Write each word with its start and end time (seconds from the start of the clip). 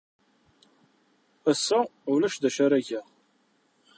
Ass-a, 1.51 1.79
ulac 2.13 2.35
d 2.41 2.43
acu 2.47 2.61
ara 2.65 2.79
geɣ. 2.87 3.05